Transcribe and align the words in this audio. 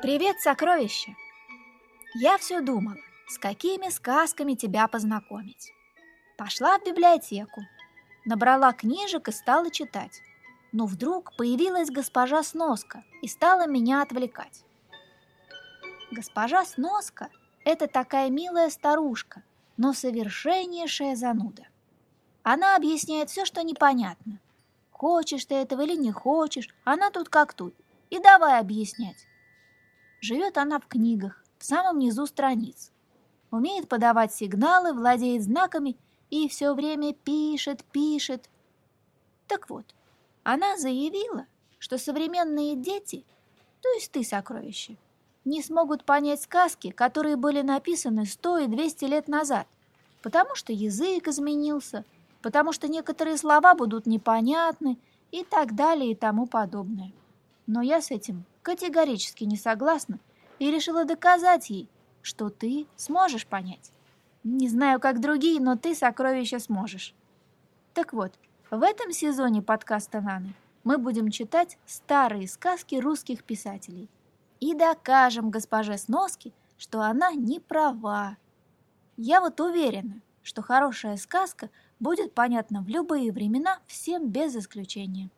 Привет, 0.00 0.40
сокровище! 0.40 1.16
Я 2.14 2.38
все 2.38 2.60
думала, 2.60 2.98
с 3.26 3.36
какими 3.36 3.88
сказками 3.88 4.54
тебя 4.54 4.86
познакомить. 4.86 5.72
Пошла 6.36 6.78
в 6.78 6.84
библиотеку, 6.84 7.62
набрала 8.24 8.72
книжек 8.72 9.26
и 9.26 9.32
стала 9.32 9.72
читать. 9.72 10.20
Но 10.70 10.86
вдруг 10.86 11.34
появилась 11.36 11.90
госпожа 11.90 12.44
Сноска 12.44 13.02
и 13.22 13.26
стала 13.26 13.66
меня 13.66 14.00
отвлекать. 14.00 14.64
Госпожа 16.12 16.64
Сноска– 16.64 17.28
это 17.64 17.88
такая 17.88 18.30
милая 18.30 18.70
старушка, 18.70 19.42
но 19.76 19.92
совершеннейшая 19.92 21.16
зануда. 21.16 21.66
Она 22.44 22.76
объясняет 22.76 23.30
все, 23.30 23.44
что 23.44 23.64
непонятно. 23.64 24.38
Хочешь 24.92 25.44
ты 25.44 25.56
этого 25.56 25.80
или 25.80 25.96
не 25.96 26.12
хочешь, 26.12 26.68
она 26.84 27.10
тут 27.10 27.28
как 27.28 27.52
тут. 27.52 27.74
И 28.10 28.20
давай 28.20 28.60
объяснять. 28.60 29.27
Живет 30.20 30.58
она 30.58 30.80
в 30.80 30.86
книгах, 30.86 31.44
в 31.58 31.64
самом 31.64 31.98
низу 31.98 32.26
страниц. 32.26 32.90
Умеет 33.50 33.88
подавать 33.88 34.34
сигналы, 34.34 34.92
владеет 34.92 35.42
знаками 35.42 35.96
и 36.30 36.48
все 36.48 36.74
время 36.74 37.14
пишет, 37.14 37.84
пишет. 37.84 38.50
Так 39.46 39.70
вот, 39.70 39.84
она 40.42 40.76
заявила, 40.76 41.46
что 41.78 41.98
современные 41.98 42.74
дети, 42.74 43.24
то 43.80 43.88
есть 43.90 44.10
ты, 44.10 44.24
сокровище, 44.24 44.96
не 45.44 45.62
смогут 45.62 46.04
понять 46.04 46.42
сказки, 46.42 46.90
которые 46.90 47.36
были 47.36 47.62
написаны 47.62 48.26
сто 48.26 48.58
и 48.58 48.66
двести 48.66 49.04
лет 49.04 49.28
назад, 49.28 49.66
потому 50.22 50.54
что 50.54 50.72
язык 50.72 51.28
изменился, 51.28 52.04
потому 52.42 52.72
что 52.72 52.88
некоторые 52.88 53.38
слова 53.38 53.74
будут 53.74 54.06
непонятны 54.06 54.98
и 55.30 55.44
так 55.44 55.74
далее 55.74 56.10
и 56.10 56.16
тому 56.16 56.46
подобное. 56.46 57.12
Но 57.66 57.82
я 57.82 58.02
с 58.02 58.10
этим 58.10 58.44
категорически 58.68 59.44
не 59.44 59.56
согласна 59.56 60.18
и 60.58 60.70
решила 60.70 61.06
доказать 61.06 61.70
ей, 61.70 61.88
что 62.20 62.50
ты 62.50 62.86
сможешь 62.96 63.46
понять. 63.46 63.90
Не 64.44 64.68
знаю, 64.68 65.00
как 65.00 65.22
другие, 65.22 65.58
но 65.58 65.76
ты 65.76 65.94
сокровища 65.94 66.58
сможешь. 66.58 67.14
Так 67.94 68.12
вот, 68.12 68.38
в 68.70 68.82
этом 68.82 69.10
сезоне 69.12 69.62
подкаста 69.62 70.20
«Наны» 70.20 70.52
мы 70.84 70.98
будем 70.98 71.30
читать 71.30 71.78
старые 71.86 72.46
сказки 72.46 72.96
русских 72.96 73.42
писателей 73.42 74.10
и 74.60 74.74
докажем 74.74 75.48
госпоже 75.48 75.96
Сноске, 75.96 76.52
что 76.76 77.00
она 77.00 77.32
не 77.32 77.60
права. 77.60 78.36
Я 79.16 79.40
вот 79.40 79.60
уверена, 79.60 80.20
что 80.42 80.60
хорошая 80.60 81.16
сказка 81.16 81.70
будет 82.00 82.34
понятна 82.34 82.82
в 82.82 82.88
любые 82.88 83.32
времена 83.32 83.78
всем 83.86 84.28
без 84.28 84.54
исключения. 84.54 85.30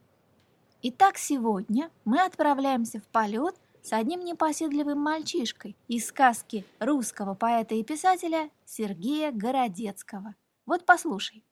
Итак, 0.83 1.19
сегодня 1.19 1.91
мы 2.07 2.25
отправляемся 2.25 3.01
в 3.01 3.09
полет 3.09 3.55
с 3.83 3.93
одним 3.93 4.25
непоседливым 4.25 4.99
мальчишкой 4.99 5.77
из 5.89 6.07
сказки 6.07 6.65
русского 6.79 7.35
поэта 7.35 7.75
и 7.75 7.85
писателя 7.85 8.49
Сергея 8.65 9.31
Городецкого. 9.31 10.35
Вот 10.65 10.87
послушай. 10.87 11.45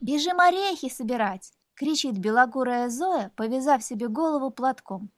«Бежим 0.00 0.38
орехи 0.38 0.88
собирать!»— 0.88 1.52
кричит 1.74 2.16
белокурая 2.16 2.90
Зоя, 2.90 3.32
повязав 3.34 3.82
себе 3.82 4.06
голову 4.06 4.52
платком. 4.52 5.10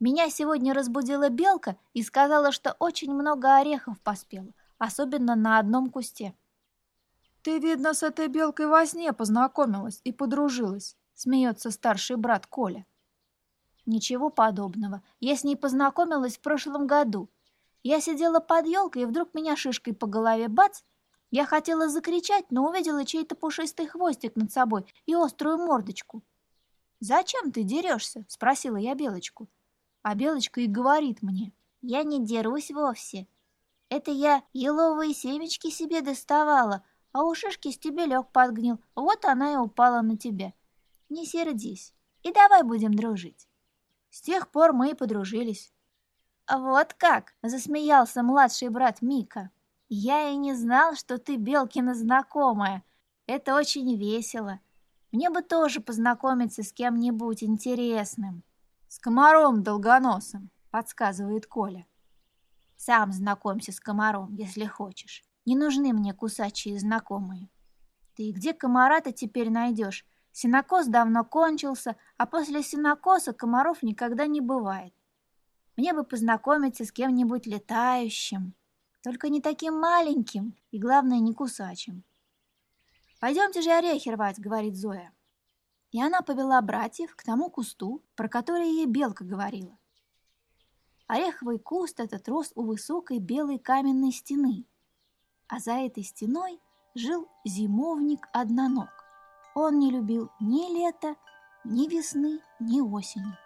«Меня 0.00 0.28
сегодня 0.28 0.74
разбудила 0.74 1.30
белка 1.30 1.78
и 1.94 2.02
сказала, 2.02 2.52
что 2.52 2.76
очень 2.78 3.14
много 3.14 3.56
орехов 3.56 3.98
поспела, 4.02 4.52
особенно 4.76 5.34
на 5.34 5.58
одном 5.58 5.88
кусте». 5.88 6.34
«Ты, 7.48 7.60
видно, 7.60 7.94
с 7.94 8.02
этой 8.02 8.28
белкой 8.28 8.66
во 8.66 8.84
сне 8.84 9.10
познакомилась 9.14 10.02
и 10.04 10.12
подружилась»,— 10.12 10.98
смеется 11.14 11.70
старший 11.70 12.16
брат 12.16 12.46
Коля. 12.46 12.84
«Ничего 13.86 14.28
подобного. 14.28 15.02
Я 15.18 15.34
с 15.34 15.44
ней 15.44 15.56
познакомилась 15.56 16.36
в 16.36 16.42
прошлом 16.42 16.86
году. 16.86 17.30
Я 17.82 18.02
сидела 18.02 18.40
под 18.40 18.66
елкой, 18.66 19.04
и 19.04 19.06
вдруг 19.06 19.32
меня 19.32 19.56
шишкой 19.56 19.94
по 19.94 20.06
голове 20.06 20.48
бац! 20.48 20.82
Я 21.30 21.46
хотела 21.46 21.88
закричать, 21.88 22.44
но 22.50 22.68
увидела 22.68 23.06
чей-то 23.06 23.34
пушистый 23.34 23.86
хвостик 23.86 24.36
над 24.36 24.52
собой 24.52 24.84
и 25.06 25.14
острую 25.14 25.56
мордочку. 25.56 26.22
«Зачем 27.00 27.50
ты 27.50 27.62
дерешься?»— 27.62 28.26
спросила 28.28 28.76
я 28.76 28.94
Белочку. 28.94 29.48
А 30.02 30.14
Белочка 30.14 30.60
и 30.60 30.66
говорит 30.66 31.22
мне. 31.22 31.54
«Я 31.80 32.02
не 32.02 32.22
дерусь 32.22 32.70
вовсе. 32.70 33.26
Это 33.88 34.10
я 34.10 34.42
еловые 34.52 35.14
семечки 35.14 35.70
себе 35.70 36.02
доставала, 36.02 36.84
а 37.18 37.24
у 37.24 37.34
шишки 37.34 37.72
стебелек 37.72 38.28
подгнил, 38.30 38.78
вот 38.94 39.24
она 39.24 39.54
и 39.54 39.56
упала 39.56 40.02
на 40.02 40.16
тебя. 40.16 40.52
Не 41.08 41.26
сердись, 41.26 41.92
и 42.22 42.32
давай 42.32 42.62
будем 42.62 42.94
дружить. 42.94 43.48
С 44.08 44.20
тех 44.20 44.48
пор 44.52 44.72
мы 44.72 44.92
и 44.92 44.94
подружились. 44.94 45.74
«Вот 46.48 46.94
как!»— 46.94 47.34
засмеялся 47.42 48.22
младший 48.22 48.68
брат 48.68 49.02
Мика. 49.02 49.50
«Я 49.88 50.28
и 50.28 50.36
не 50.36 50.54
знал, 50.54 50.94
что 50.94 51.18
ты 51.18 51.34
Белкина 51.34 51.94
знакомая. 51.94 52.84
Это 53.26 53.56
очень 53.56 53.96
весело. 53.96 54.60
Мне 55.10 55.28
бы 55.28 55.42
тоже 55.42 55.80
познакомиться 55.80 56.62
с 56.62 56.72
кем-нибудь 56.72 57.42
интересным». 57.42 58.44
«С 58.86 59.00
комаром 59.00 59.64
долгоносым»,— 59.64 60.50
подсказывает 60.70 61.48
Коля. 61.48 61.84
«Сам 62.76 63.10
знакомься 63.10 63.72
с 63.72 63.80
комаром, 63.80 64.36
если 64.36 64.66
хочешь. 64.66 65.27
Не 65.48 65.56
нужны 65.56 65.94
мне 65.94 66.12
кусачие 66.12 66.78
знакомые. 66.78 67.48
Ты 68.16 68.32
где 68.32 68.52
комара-то 68.52 69.12
теперь 69.12 69.48
найдешь? 69.48 70.04
Синокос 70.30 70.88
давно 70.88 71.24
кончился, 71.24 71.96
а 72.18 72.26
после 72.26 72.62
синокоса 72.62 73.32
комаров 73.32 73.82
никогда 73.82 74.26
не 74.26 74.42
бывает. 74.42 74.92
Мне 75.74 75.94
бы 75.94 76.04
познакомиться 76.04 76.84
с 76.84 76.92
кем-нибудь 76.92 77.46
летающим, 77.46 78.52
только 79.02 79.30
не 79.30 79.40
таким 79.40 79.80
маленьким 79.80 80.54
и, 80.70 80.78
главное, 80.78 81.18
не 81.18 81.32
кусачим. 81.32 82.04
«Пойдемте 83.18 83.62
же 83.62 83.70
орехи 83.70 84.10
рвать»,— 84.10 84.38
говорит 84.38 84.76
Зоя. 84.76 85.14
И 85.92 86.02
она 86.02 86.20
повела 86.20 86.60
братьев 86.60 87.16
к 87.16 87.22
тому 87.22 87.48
кусту, 87.48 88.02
про 88.16 88.28
который 88.28 88.68
ей 88.68 88.86
белка 88.86 89.24
говорила. 89.24 89.78
Ореховый 91.06 91.58
куст 91.58 92.00
этот 92.00 92.28
рос 92.28 92.52
у 92.54 92.64
высокой 92.64 93.18
белой 93.18 93.58
каменной 93.58 94.12
стены— 94.12 94.66
а 95.48 95.58
за 95.58 95.72
этой 95.72 96.04
стеной 96.04 96.60
жил 96.94 97.28
зимовник-одноног. 97.44 98.90
Он 99.54 99.78
не 99.78 99.90
любил 99.90 100.30
ни 100.40 100.72
лета, 100.72 101.16
ни 101.64 101.88
весны, 101.88 102.40
ни 102.60 102.80
осени. 102.80 103.36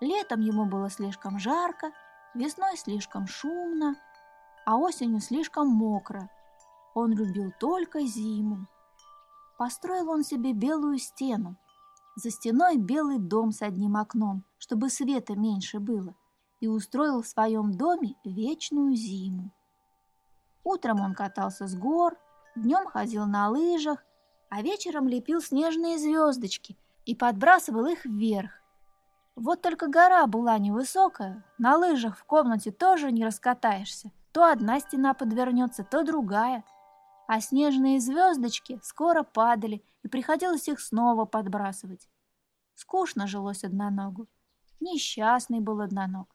Летом 0.00 0.40
ему 0.40 0.66
было 0.66 0.90
слишком 0.90 1.38
жарко, 1.38 1.92
весной 2.34 2.76
слишком 2.76 3.26
шумно, 3.26 3.96
а 4.66 4.76
осенью 4.76 5.20
слишком 5.20 5.68
мокро. 5.68 6.28
Он 6.94 7.12
любил 7.12 7.52
только 7.58 8.00
зиму. 8.02 8.66
Построил 9.56 10.10
он 10.10 10.24
себе 10.24 10.52
белую 10.52 10.98
стену. 10.98 11.56
За 12.16 12.30
стеной 12.30 12.76
белый 12.76 13.18
дом 13.18 13.50
с 13.50 13.62
одним 13.62 13.96
окном, 13.96 14.44
чтобы 14.58 14.88
света 14.88 15.34
меньше 15.34 15.80
было, 15.80 16.14
и 16.60 16.68
устроил 16.68 17.22
в 17.22 17.26
своем 17.26 17.72
доме 17.72 18.14
вечную 18.24 18.94
зиму. 18.94 19.50
Утром 20.64 21.00
он 21.00 21.14
катался 21.14 21.66
с 21.66 21.76
гор, 21.76 22.18
днем 22.56 22.86
ходил 22.86 23.26
на 23.26 23.50
лыжах, 23.50 24.02
а 24.48 24.62
вечером 24.62 25.06
лепил 25.06 25.42
снежные 25.42 25.98
звездочки 25.98 26.76
и 27.04 27.14
подбрасывал 27.14 27.86
их 27.86 28.04
вверх. 28.06 28.50
Вот 29.36 29.62
только 29.62 29.88
гора 29.88 30.26
была 30.26 30.58
невысокая, 30.58 31.44
на 31.58 31.76
лыжах 31.76 32.16
в 32.16 32.24
комнате 32.24 32.70
тоже 32.70 33.12
не 33.12 33.24
раскатаешься. 33.24 34.10
То 34.32 34.44
одна 34.44 34.80
стена 34.80 35.12
подвернется, 35.12 35.84
то 35.84 36.02
другая. 36.02 36.64
А 37.26 37.40
снежные 37.40 38.00
звездочки 38.00 38.80
скоро 38.82 39.22
падали, 39.22 39.84
и 40.02 40.08
приходилось 40.08 40.68
их 40.68 40.80
снова 40.80 41.24
подбрасывать. 41.24 42.08
Скучно 42.74 43.26
жилось 43.26 43.64
одноногу. 43.64 44.28
Несчастный 44.80 45.60
был 45.60 45.80
одноног. 45.80 46.34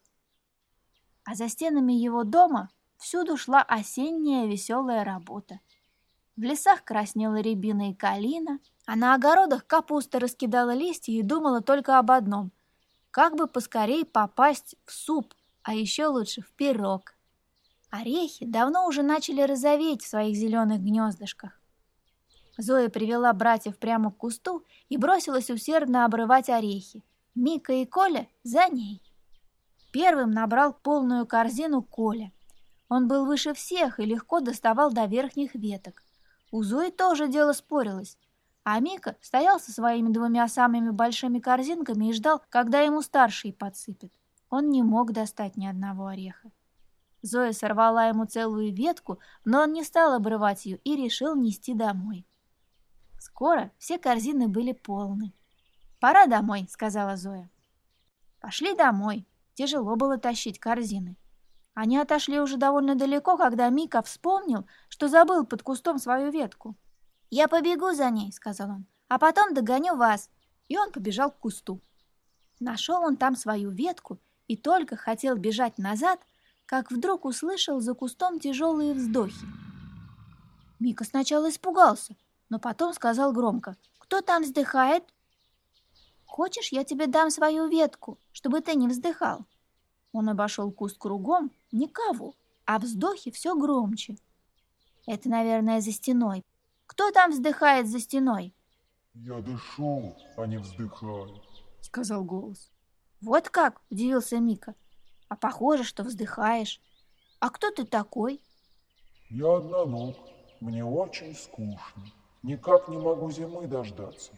А 1.25 1.35
за 1.35 1.47
стенами 1.49 1.93
его 1.93 2.23
дома 2.23 2.69
Всюду 2.99 3.37
шла 3.37 3.61
осенняя 3.61 4.45
веселая 4.45 5.05
работа. 5.05 5.61
В 6.35 6.41
лесах 6.41 6.83
краснела 6.83 7.39
рябина 7.39 7.91
и 7.91 7.93
калина, 7.93 8.59
а 8.85 8.97
на 8.97 9.15
огородах 9.15 9.65
капуста 9.65 10.19
раскидала 10.19 10.73
листья 10.73 11.13
и 11.13 11.21
думала 11.21 11.61
только 11.61 11.97
об 11.97 12.11
одном– 12.11 12.51
как 13.11 13.35
бы 13.35 13.47
поскорей 13.47 14.05
попасть 14.05 14.75
в 14.85 14.91
суп, 14.91 15.33
а 15.63 15.73
еще 15.73 16.07
лучше 16.07 16.41
в 16.41 16.51
пирог. 16.51 17.15
Орехи 17.89 18.45
давно 18.45 18.85
уже 18.85 19.01
начали 19.01 19.41
розоветь 19.41 20.03
в 20.03 20.07
своих 20.07 20.35
зеленых 20.35 20.79
гнездышках. 20.79 21.59
Зоя 22.57 22.89
привела 22.89 23.33
братьев 23.33 23.79
прямо 23.79 24.11
к 24.11 24.17
кусту 24.17 24.63
и 24.89 24.97
бросилась 24.97 25.49
усердно 25.49 26.05
обрывать 26.05 26.49
орехи. 26.49 27.03
Мика 27.33 27.73
и 27.73 27.85
Коля 27.85 28.27
за 28.43 28.67
ней. 28.67 29.01
Первым 29.91 30.29
набрал 30.31 30.73
полную 30.73 31.25
корзину 31.25 31.81
Коля– 31.81 32.31
он 32.89 33.07
был 33.07 33.25
выше 33.25 33.53
всех 33.53 33.99
и 33.99 34.05
легко 34.05 34.39
доставал 34.39 34.91
до 34.91 35.05
верхних 35.05 35.53
веток. 35.53 36.03
У 36.51 36.63
Зои 36.63 36.89
тоже 36.89 37.27
дело 37.27 37.53
спорилось. 37.53 38.17
А 38.63 38.79
Мика 38.79 39.15
стоял 39.21 39.59
со 39.59 39.71
своими 39.71 40.09
двумя 40.09 40.47
самыми 40.47 40.89
большими 40.89 41.39
корзинками 41.39 42.09
и 42.09 42.13
ждал, 42.13 42.41
когда 42.49 42.81
ему 42.81 43.01
старший 43.01 43.53
подсыпет. 43.53 44.11
Он 44.49 44.69
не 44.69 44.81
мог 44.81 45.13
достать 45.13 45.55
ни 45.55 45.67
одного 45.67 46.07
ореха. 46.07 46.51
Зоя 47.21 47.51
сорвала 47.51 48.07
ему 48.07 48.25
целую 48.25 48.73
ветку, 48.73 49.19
но 49.45 49.61
он 49.61 49.73
не 49.73 49.83
стал 49.83 50.13
обрывать 50.13 50.65
ее 50.65 50.77
и 50.77 50.95
решил 50.95 51.35
нести 51.35 51.73
домой. 51.73 52.25
Скоро 53.19 53.71
все 53.77 53.99
корзины 53.99 54.47
были 54.47 54.71
полны. 54.71 55.33
«Пора 55.99 56.27
домой»,— 56.27 56.65
сказала 56.69 57.17
Зоя. 57.17 57.49
Пошли 58.39 58.73
домой. 58.73 59.27
Тяжело 59.53 59.95
было 59.97 60.17
тащить 60.17 60.59
корзины. 60.59 61.17
Они 61.81 61.97
отошли 61.97 62.41
уже 62.41 62.57
довольно 62.57 62.95
далеко, 62.95 63.37
когда 63.37 63.69
Мика 63.69 64.01
вспомнил, 64.01 64.67
что 64.89 65.07
забыл 65.07 65.45
под 65.45 65.63
кустом 65.63 65.97
свою 65.97 66.29
ветку. 66.29 66.75
«Я 67.29 67.47
побегу 67.47 67.93
за 67.93 68.09
ней»,— 68.09 68.31
сказал 68.33 68.69
он,— 68.71 68.85
«а 69.07 69.17
потом 69.17 69.53
догоню 69.53 69.95
вас». 69.95 70.29
И 70.67 70.77
он 70.77 70.91
побежал 70.91 71.31
к 71.31 71.37
кусту. 71.37 71.79
Нашел 72.59 73.01
он 73.01 73.15
там 73.15 73.37
свою 73.37 73.69
ветку 73.69 74.19
и 74.49 74.57
только 74.57 74.97
хотел 74.97 75.37
бежать 75.37 75.77
назад, 75.77 76.19
как 76.65 76.91
вдруг 76.91 77.23
услышал 77.23 77.79
за 77.79 77.93
кустом 77.93 78.41
тяжелые 78.41 78.93
вздохи. 78.93 79.45
Мика 80.81 81.05
сначала 81.05 81.49
испугался, 81.49 82.17
но 82.49 82.59
потом 82.59 82.93
сказал 82.93 83.31
громко, 83.31 83.77
«Кто 83.99 84.19
там 84.19 84.43
вздыхает?» 84.43 85.05
«Хочешь, 86.25 86.73
я 86.73 86.83
тебе 86.83 87.07
дам 87.07 87.29
свою 87.29 87.69
ветку, 87.69 88.19
чтобы 88.33 88.59
ты 88.59 88.75
не 88.75 88.89
вздыхал?» 88.89 89.45
Он 90.11 90.29
обошел 90.29 90.71
куст 90.71 90.97
кругом, 90.97 91.51
никого, 91.71 92.33
а 92.65 92.79
вздохи 92.79 93.31
все 93.31 93.55
громче. 93.55 94.17
Это, 95.05 95.29
наверное, 95.29 95.81
за 95.81 95.91
стеной. 95.91 96.45
Кто 96.85 97.11
там 97.11 97.31
вздыхает 97.31 97.87
за 97.87 97.99
стеной? 97.99 98.53
Я 99.13 99.39
дышу, 99.41 100.15
а 100.37 100.45
не 100.45 100.57
вздыхаю, 100.57 101.41
сказал 101.81 102.23
голос. 102.23 102.71
Вот 103.21 103.49
как, 103.49 103.81
удивился 103.89 104.39
Мика. 104.39 104.75
А 105.27 105.35
похоже, 105.35 105.83
что 105.83 106.03
вздыхаешь. 106.03 106.81
А 107.39 107.49
кто 107.49 107.69
ты 107.71 107.85
такой? 107.85 108.41
Я 109.29 109.57
одноног. 109.57 110.15
Мне 110.59 110.83
очень 110.83 111.35
скучно. 111.35 112.03
Никак 112.43 112.87
не 112.87 112.97
могу 112.97 113.29
зимы 113.31 113.67
дождаться. 113.67 114.31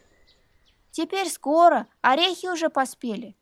Теперь 0.90 1.28
скоро. 1.28 1.86
Орехи 2.00 2.46
уже 2.46 2.68
поспели. 2.68 3.34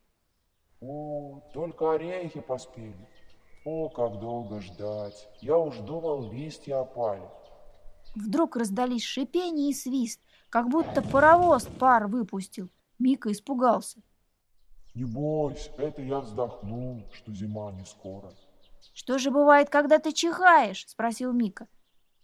О, 0.81 1.43
только 1.53 1.93
орехи 1.93 2.41
поспели. 2.41 3.09
О, 3.65 3.89
как 3.91 4.19
долго 4.19 4.61
ждать. 4.61 5.29
Я 5.41 5.59
уж 5.59 5.77
думал, 5.79 6.33
листья 6.33 6.81
опали. 6.81 7.29
Вдруг 8.15 8.57
раздались 8.57 9.05
шипение 9.05 9.71
и 9.71 9.75
свист, 9.75 10.21
как 10.49 10.69
будто 10.69 11.03
паровоз 11.03 11.67
пар 11.79 12.07
выпустил. 12.07 12.71
Мика 12.99 13.31
испугался. 13.31 14.03
Не 14.95 15.05
бойся, 15.05 15.71
это 15.79 16.03
я 16.03 16.21
вздохнул, 16.21 17.05
что 17.13 17.33
зима 17.33 17.71
не 17.73 17.85
скоро. 17.85 18.33
Что 18.95 19.19
же 19.19 19.31
бывает, 19.31 19.71
когда 19.71 19.99
ты 19.99 20.13
чихаешь? 20.13 20.87
Спросил 20.89 21.33
Мика. 21.33 21.69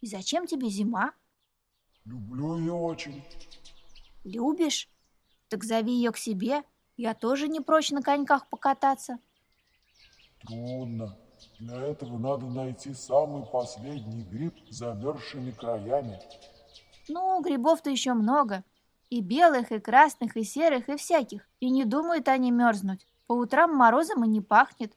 И 0.01 0.07
зачем 0.07 0.47
тебе 0.47 0.69
зима? 0.69 1.13
Люблю 2.05 2.59
ее 2.59 2.73
очень. 2.73 3.23
Любишь? 4.25 4.89
Так 5.49 5.63
зови 5.63 5.93
ее 5.93 6.11
к 6.11 6.17
себе. 6.17 6.65
Я 6.97 7.15
тоже 7.15 7.49
не 7.49 7.61
прочь 7.61 7.91
на 7.91 8.03
коньках 8.03 8.49
покататься. 8.49 9.19
Трудно. 10.47 11.17
Для 11.59 11.83
этого 11.83 12.19
надо 12.19 12.47
найти 12.47 12.95
самый 12.95 13.45
последний 13.45 14.23
гриб 14.23 14.55
с 14.71 14.77
замерзшими 14.77 15.51
краями. 15.51 16.19
Ну, 17.09 17.41
грибов-то 17.43 17.91
еще 17.91 18.15
много. 18.15 18.65
И 19.11 19.21
белых, 19.21 19.73
и 19.73 19.79
красных, 19.79 20.37
и 20.37 20.45
серых, 20.45 20.89
и 20.89 20.97
всяких. 20.97 21.47
И 21.61 21.71
не 21.71 21.85
думают 21.85 22.29
они 22.29 22.51
мерзнуть. 22.51 23.07
По 23.27 23.35
утрам 23.35 23.75
морозом 23.75 24.25
и 24.25 24.29
не 24.29 24.41
пахнет. 24.41 24.93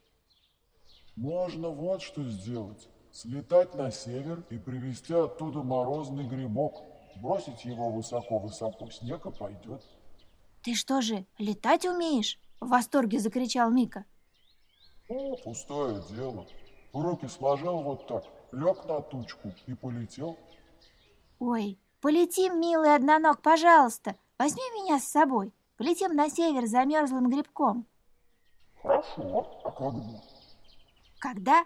Можно 1.16 1.68
вот 1.68 2.00
что 2.00 2.24
сделать. 2.24 2.88
Слетать 3.12 3.74
на 3.74 3.90
север 3.90 4.42
и 4.50 4.58
привезти 4.58 5.12
оттуда 5.12 5.62
морозный 5.62 6.26
грибок. 6.26 6.82
Бросить 7.16 7.64
его 7.64 7.90
высоко-высоко, 7.90 8.90
снег 8.90 9.26
и 9.26 9.30
пойдет. 9.30 9.82
«Ты 10.62 10.74
что 10.74 11.00
же, 11.00 11.24
летать 11.38 11.86
умеешь?»— 11.86 12.38
в 12.60 12.68
восторге 12.68 13.18
закричал 13.18 13.70
Мика. 13.70 14.04
«О, 15.08 15.36
пустое 15.36 16.02
дело. 16.10 16.46
Руки 16.92 17.26
сложил 17.28 17.82
вот 17.82 18.06
так, 18.06 18.24
лег 18.52 18.84
на 18.84 19.00
тучку 19.00 19.52
и 19.66 19.74
полетел». 19.74 20.36
«Ой, 21.38 21.78
полетим, 22.02 22.60
милый 22.60 22.94
одноног, 22.94 23.40
пожалуйста, 23.40 24.16
возьми 24.38 24.62
меня 24.74 24.98
с 24.98 25.04
собой. 25.04 25.54
Полетим 25.78 26.14
на 26.14 26.28
север 26.28 26.66
за 26.66 26.84
мерзлым 26.84 27.30
грибком». 27.30 27.86
«Хорошо, 28.82 29.62
а 29.64 29.70
когда?» 29.70 30.22
«Когда? 31.18 31.64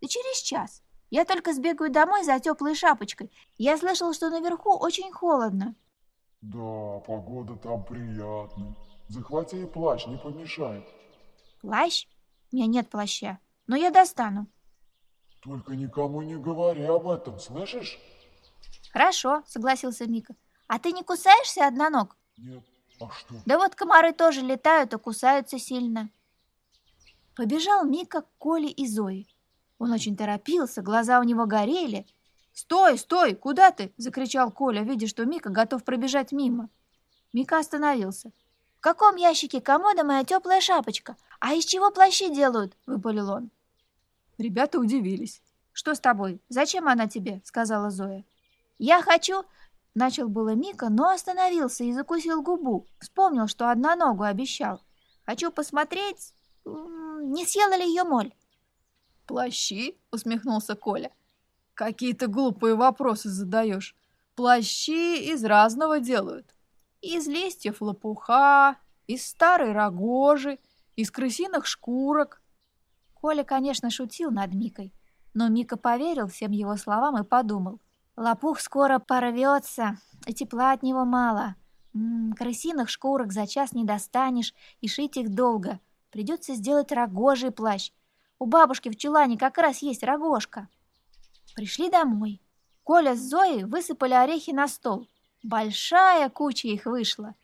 Да 0.00 0.06
через 0.06 0.40
час. 0.42 0.82
Я 1.10 1.24
только 1.24 1.52
сбегаю 1.52 1.90
домой 1.90 2.22
за 2.22 2.38
теплой 2.38 2.76
шапочкой. 2.76 3.32
Я 3.56 3.76
слышал, 3.76 4.12
что 4.12 4.30
наверху 4.30 4.70
очень 4.70 5.10
холодно». 5.10 5.74
Да, 6.40 7.00
погода 7.06 7.56
там 7.56 7.84
приятная. 7.84 8.76
Захвати 9.08 9.62
и 9.62 9.66
плащ, 9.66 10.06
не 10.06 10.16
помешает. 10.16 10.84
Плащ? 11.60 12.06
У 12.52 12.56
меня 12.56 12.66
нет 12.66 12.88
плаща, 12.88 13.38
но 13.66 13.76
я 13.76 13.90
достану. 13.90 14.46
Только 15.42 15.74
никому 15.74 16.22
не 16.22 16.36
говори 16.36 16.84
об 16.84 17.08
этом, 17.08 17.38
слышишь? 17.38 17.98
Хорошо, 18.92 19.42
согласился 19.46 20.06
Мика. 20.06 20.34
А 20.66 20.78
ты 20.78 20.92
не 20.92 21.02
кусаешься, 21.02 21.66
одноног? 21.66 22.16
Нет. 22.36 22.62
А 23.00 23.10
что? 23.10 23.34
Да 23.46 23.58
вот 23.58 23.74
комары 23.74 24.12
тоже 24.12 24.40
летают 24.40 24.92
и 24.92 24.98
кусаются 24.98 25.58
сильно. 25.58 26.10
Побежал 27.36 27.84
Мика 27.84 28.22
к 28.22 28.28
Коле 28.38 28.68
и 28.68 28.86
Зое. 28.86 29.26
Он 29.78 29.92
очень 29.92 30.16
торопился, 30.16 30.82
глаза 30.82 31.20
у 31.20 31.22
него 31.22 31.46
горели, 31.46 32.06
«Стой, 32.58 32.98
стой! 32.98 33.36
Куда 33.36 33.70
ты?»– 33.70 33.92
закричал 33.98 34.50
Коля, 34.50 34.82
видя, 34.82 35.06
что 35.06 35.24
Мика 35.24 35.48
готов 35.48 35.84
пробежать 35.84 36.32
мимо. 36.32 36.70
Мика 37.32 37.56
остановился. 37.56 38.32
«В 38.78 38.80
каком 38.80 39.14
ящике 39.14 39.60
комода 39.60 40.02
моя 40.02 40.24
теплая 40.24 40.60
шапочка? 40.60 41.16
А 41.38 41.54
из 41.54 41.64
чего 41.64 41.92
плащи 41.92 42.34
делают?»– 42.34 42.76
выпалил 42.86 43.30
он. 43.30 43.50
Ребята 44.38 44.80
удивились. 44.80 45.40
«Что 45.72 45.94
с 45.94 46.00
тобой? 46.00 46.42
Зачем 46.48 46.88
она 46.88 47.06
тебе?»– 47.06 47.40
сказала 47.44 47.90
Зоя. 47.90 48.24
«Я 48.78 49.02
хочу...»– 49.02 49.44
начал 49.94 50.28
было 50.28 50.56
Мика, 50.56 50.88
но 50.88 51.10
остановился 51.10 51.84
и 51.84 51.92
закусил 51.92 52.42
губу. 52.42 52.88
Вспомнил, 52.98 53.46
что 53.46 53.70
одна 53.70 53.94
ногу 53.94 54.24
обещал. 54.24 54.82
«Хочу 55.26 55.52
посмотреть, 55.52 56.34
не 56.64 57.46
съела 57.46 57.76
ли 57.76 57.86
ее 57.86 58.02
моль». 58.02 58.34
«Плащи?»– 59.26 59.96
усмехнулся 60.10 60.74
Коля. 60.74 61.12
Какие-то 61.78 62.26
глупые 62.26 62.74
вопросы 62.74 63.28
задаешь. 63.28 63.94
Плащи 64.34 65.32
из 65.32 65.44
разного 65.44 66.00
делают. 66.00 66.56
Из 67.02 67.28
листьев 67.28 67.80
лопуха, 67.80 68.74
из 69.06 69.24
старой 69.24 69.70
рогожи, 69.70 70.58
из 70.96 71.12
крысиных 71.12 71.66
шкурок. 71.66 72.42
Коля, 73.14 73.44
конечно, 73.44 73.90
шутил 73.90 74.32
над 74.32 74.54
Микой, 74.54 74.92
но 75.34 75.46
Мика 75.46 75.76
поверил 75.76 76.26
всем 76.26 76.50
его 76.50 76.76
словам 76.76 77.16
и 77.16 77.22
подумал. 77.22 77.80
Лопух 78.16 78.58
скоро 78.58 78.98
порвется, 78.98 79.98
и 80.26 80.34
тепла 80.34 80.72
от 80.72 80.82
него 80.82 81.04
мало. 81.04 81.54
М 81.94 82.32
крысиных 82.36 82.90
шкурок 82.90 83.32
за 83.32 83.46
час 83.46 83.70
не 83.72 83.84
достанешь, 83.84 84.52
и 84.80 84.88
шить 84.88 85.16
их 85.16 85.32
долго. 85.32 85.78
Придется 86.10 86.54
сделать 86.54 86.90
рогожий 86.90 87.52
плащ. 87.52 87.92
У 88.40 88.46
бабушки 88.46 88.88
в 88.88 88.96
чулане 88.96 89.38
как 89.38 89.58
раз 89.58 89.80
есть 89.80 90.02
рогожка. 90.02 90.66
Пришли 91.58 91.90
домой. 91.90 92.40
Коля 92.84 93.16
с 93.16 93.18
Зоей 93.18 93.64
высыпали 93.64 94.14
орехи 94.14 94.52
на 94.52 94.68
стол. 94.68 95.08
Большая 95.42 96.30
куча 96.30 96.68
их 96.68 96.86
вышла. 96.86 97.34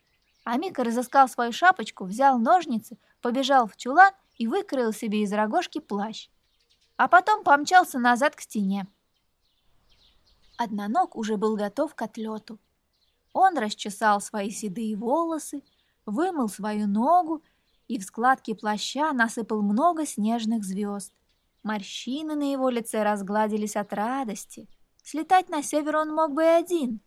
А 0.45 0.55
Мика 0.55 0.85
разыскал 0.85 1.27
свою 1.27 1.51
шапочку, 1.51 2.05
взял 2.05 2.39
ножницы, 2.39 2.97
побежал 3.19 3.67
в 3.67 3.75
чулан 3.75 4.13
и 4.37 4.47
выкроил 4.47 4.93
себе 4.93 5.21
из 5.21 5.33
рогожки 5.33 5.81
плащ. 5.81 6.29
А 6.95 7.09
потом 7.09 7.43
помчался 7.43 7.99
назад 7.99 8.37
к 8.37 8.39
стене. 8.39 8.87
Одноног 10.57 11.17
уже 11.17 11.35
был 11.35 11.57
готов 11.57 11.93
к 11.93 12.01
отлету. 12.01 12.57
Он 13.33 13.57
расчесал 13.57 14.21
свои 14.21 14.49
седые 14.49 14.95
волосы, 14.95 15.61
вымыл 16.05 16.47
свою 16.47 16.87
ногу 16.87 17.43
и 17.89 17.99
в 17.99 18.03
складки 18.05 18.53
плаща 18.53 19.11
насыпал 19.11 19.61
много 19.61 20.05
снежных 20.05 20.63
звезд. 20.63 21.11
Морщины 21.65 22.35
на 22.35 22.51
его 22.51 22.69
лице 22.69 23.01
разгладились 23.01 23.75
от 23.75 23.91
радости. 23.91 24.69
Слетать 25.03 25.49
на 25.49 25.63
север 25.63 25.95
он 25.95 26.13
мог 26.13 26.31
бы 26.31 26.43
и 26.43 26.45
один. 26.45 27.01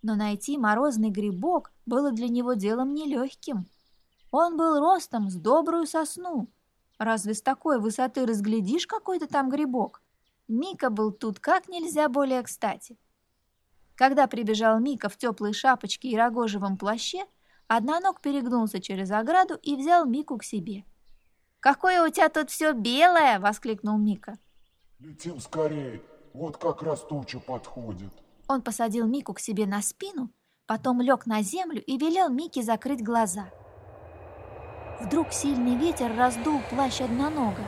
Но 0.00 0.14
найти 0.14 0.56
морозный 0.56 1.10
грибок 1.10 1.70
было 1.84 2.10
для 2.10 2.28
него 2.28 2.54
делом 2.54 2.94
нелегким. 2.94 3.68
Он 4.30 4.56
был 4.56 4.80
ростом 4.80 5.28
с 5.28 5.34
добрую 5.34 5.86
сосну. 5.86 6.48
Разве 6.98 7.34
с 7.34 7.42
такой 7.42 7.78
высоты 7.78 8.24
разглядишь 8.24 8.86
какой-то 8.86 9.26
там 9.26 9.50
грибок? 9.50 10.02
Мика 10.48 10.88
был 10.88 11.12
тут 11.12 11.38
как 11.38 11.68
нельзя 11.68 12.08
более 12.08 12.42
кстати. 12.42 12.96
Когда 13.96 14.26
прибежал 14.28 14.80
Мика 14.80 15.10
в 15.10 15.18
теплой 15.18 15.52
шапочке 15.52 16.08
и 16.08 16.16
рогожевом 16.16 16.78
плаще, 16.78 17.26
одноног 17.68 18.22
перегнулся 18.22 18.80
через 18.80 19.10
ограду 19.10 19.56
и 19.56 19.76
взял 19.76 20.06
Мику 20.06 20.38
к 20.38 20.44
себе. 20.44 20.86
«Какое 21.60 22.06
у 22.06 22.10
тебя 22.10 22.30
тут 22.30 22.50
все 22.50 22.72
белое!»— 22.72 23.38
воскликнул 23.40 23.98
Мика. 23.98 24.38
Летим 24.98 25.40
скорее, 25.40 26.02
вот 26.32 26.56
как 26.56 26.82
раз 26.82 27.00
туча 27.00 27.38
подходит. 27.38 28.12
Он 28.48 28.62
посадил 28.62 29.06
Мику 29.06 29.34
к 29.34 29.40
себе 29.40 29.66
на 29.66 29.82
спину, 29.82 30.30
потом 30.66 31.00
лег 31.00 31.26
на 31.26 31.42
землю 31.42 31.82
и 31.82 31.98
велел 31.98 32.30
Мике 32.30 32.62
закрыть 32.62 33.04
глаза. 33.04 33.50
Вдруг 35.00 35.32
сильный 35.32 35.76
ветер 35.76 36.14
раздул 36.16 36.60
плащ 36.70 37.00
однонога. 37.00 37.62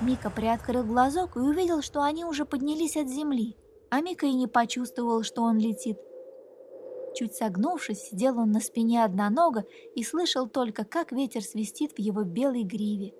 Мика 0.00 0.30
приоткрыл 0.30 0.84
глазок 0.84 1.36
и 1.36 1.40
увидел, 1.40 1.82
что 1.82 2.02
они 2.02 2.24
уже 2.24 2.44
поднялись 2.44 2.96
от 2.96 3.08
земли, 3.08 3.56
а 3.90 4.00
Мика 4.00 4.26
и 4.26 4.32
не 4.32 4.46
почувствовал, 4.46 5.22
что 5.22 5.42
он 5.42 5.58
летит. 5.58 5.98
Чуть 7.14 7.34
согнувшись, 7.34 8.08
сидел 8.08 8.38
он 8.38 8.50
на 8.50 8.60
спине 8.60 9.04
однонога 9.04 9.64
и 9.94 10.02
слышал 10.02 10.48
только, 10.48 10.84
как 10.84 11.12
ветер 11.12 11.42
свистит 11.42 11.92
в 11.92 12.00
его 12.00 12.24
белой 12.24 12.64
гриве. 12.64 13.14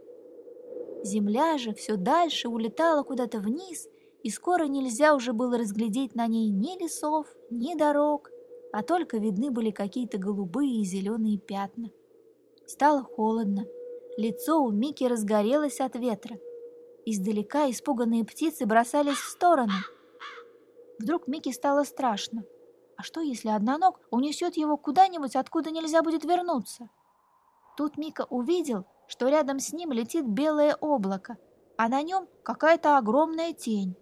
Земля 1.04 1.58
же 1.58 1.74
все 1.74 1.96
дальше 1.96 2.48
улетала 2.48 3.04
куда-то 3.04 3.38
вниз, 3.38 3.88
и 4.22 4.30
скоро 4.30 4.64
нельзя 4.64 5.14
уже 5.14 5.32
было 5.32 5.58
разглядеть 5.58 6.14
на 6.14 6.26
ней 6.26 6.50
ни 6.50 6.82
лесов, 6.82 7.26
ни 7.50 7.74
дорог, 7.76 8.30
а 8.72 8.82
только 8.82 9.18
видны 9.18 9.50
были 9.50 9.70
какие-то 9.70 10.18
голубые 10.18 10.80
и 10.80 10.84
зеленые 10.84 11.38
пятна. 11.38 11.90
Стало 12.66 13.04
холодно. 13.04 13.66
Лицо 14.16 14.60
у 14.60 14.70
Мики 14.72 15.04
разгорелось 15.04 15.80
от 15.80 15.94
ветра. 15.94 16.38
Издалека 17.04 17.70
испуганные 17.70 18.24
птицы 18.24 18.64
бросались 18.66 19.18
в 19.18 19.28
стороны. 19.28 19.74
Вдруг 20.98 21.28
Мике 21.28 21.52
стало 21.52 21.84
страшно. 21.84 22.44
Что, 23.04 23.20
если 23.20 23.50
одноног 23.50 24.00
унесет 24.10 24.56
его 24.56 24.78
куда-нибудь, 24.78 25.36
откуда 25.36 25.70
нельзя 25.70 26.02
будет 26.02 26.24
вернуться? 26.24 26.88
Тут 27.76 27.98
Мика 27.98 28.26
увидел, 28.30 28.86
что 29.06 29.28
рядом 29.28 29.58
с 29.58 29.74
ним 29.74 29.92
летит 29.92 30.26
белое 30.26 30.74
облако, 30.74 31.36
а 31.76 31.88
на 31.88 32.00
нем 32.00 32.26
какая-то 32.42 32.96
огромная 32.96 33.52
тень. 33.52 33.94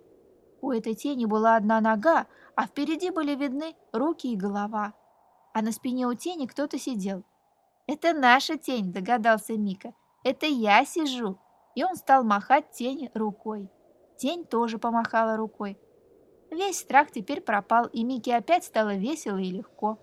У 0.60 0.70
этой 0.70 0.94
тени 0.94 1.24
была 1.24 1.56
одна 1.56 1.80
нога, 1.80 2.28
а 2.54 2.68
впереди 2.68 3.10
были 3.10 3.34
видны 3.34 3.74
руки 3.92 4.32
и 4.32 4.36
голова. 4.36 4.94
А 5.52 5.62
на 5.62 5.72
спине 5.72 6.06
у 6.06 6.14
тени 6.14 6.46
кто-то 6.46 6.78
сидел. 6.78 7.24
«Это 7.88 8.12
наша 8.12 8.56
тень»,— 8.56 8.92
догадался 8.94 9.54
Мика. 9.54 9.94
«Это 10.22 10.46
я 10.46 10.84
сижу». 10.84 11.40
И 11.74 11.82
он 11.82 11.96
стал 11.96 12.22
махать 12.22 12.70
тени 12.70 13.10
рукой. 13.14 13.68
Тень 14.16 14.44
тоже 14.44 14.78
помахала 14.78 15.36
рукой. 15.36 15.76
Весь 16.52 16.80
страх 16.80 17.10
теперь 17.10 17.40
пропал, 17.40 17.86
и 17.86 18.04
Мике 18.04 18.36
опять 18.36 18.64
стало 18.64 18.94
весело 18.94 19.38
и 19.38 19.50
легко. 19.50 19.98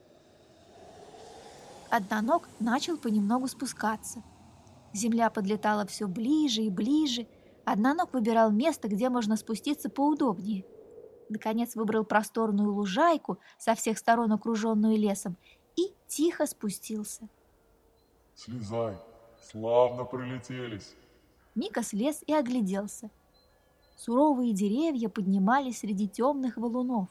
Одноног 1.92 2.50
начал 2.60 2.98
понемногу 2.98 3.48
спускаться. 3.48 4.24
Земля 4.92 5.30
подлетала 5.30 5.86
все 5.86 6.08
ближе 6.08 6.64
и 6.64 6.72
ближе. 6.72 7.28
Одноног 7.66 8.14
выбирал 8.14 8.50
место, 8.50 8.88
где 8.88 9.10
можно 9.10 9.38
спуститься 9.38 9.92
поудобнее. 9.92 10.66
Наконец 11.30 11.76
выбрал 11.76 12.04
просторную 12.04 12.74
лужайку, 12.74 13.38
со 13.60 13.76
всех 13.76 14.00
сторон 14.00 14.32
окруженную 14.32 14.98
лесом, 14.98 15.38
и 15.76 15.94
тихо 16.08 16.48
спустился. 16.48 17.30
Слезай, 18.34 18.98
славно 19.52 20.04
прилетелись. 20.04 20.96
Мика 21.54 21.84
слез 21.84 22.24
и 22.26 22.34
огляделся. 22.34 23.12
Суровые 24.00 24.54
деревья 24.54 25.10
поднимались 25.10 25.80
среди 25.80 26.08
темных 26.08 26.56
валунов. 26.56 27.10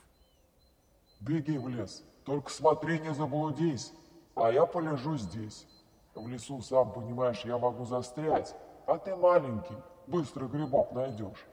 Беги 1.21 1.59
в 1.59 1.69
лес, 1.69 2.03
только 2.25 2.51
смотри, 2.51 2.99
не 2.99 3.13
заблудись, 3.13 3.93
а 4.35 4.51
я 4.51 4.65
полежу 4.65 5.19
здесь. 5.19 5.67
В 6.15 6.27
лесу, 6.29 6.63
сам 6.63 6.91
понимаешь, 6.91 7.45
я 7.45 7.59
могу 7.59 7.85
застрять, 7.85 8.57
а 8.87 8.97
ты 8.97 9.15
маленький, 9.15 9.77
быстро 10.07 10.47
грибок 10.47 10.93
найдешь. 10.93 11.45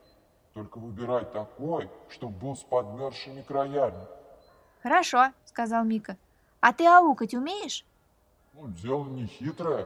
Только 0.54 0.78
выбирай 0.78 1.26
такой, 1.26 1.90
чтобы 2.08 2.38
был 2.38 2.56
с 2.56 2.64
подмерзшими 2.64 3.42
краями. 3.42 4.08
Хорошо, 4.82 5.34
сказал 5.44 5.84
Мика. 5.84 6.16
А 6.62 6.72
ты 6.72 6.88
аукать 6.88 7.34
умеешь? 7.34 7.86
Ну, 8.54 8.70
дело 8.70 9.04
не 9.10 9.26
хитрое. 9.28 9.86